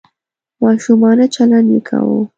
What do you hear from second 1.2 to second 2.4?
چلند یې کاوه.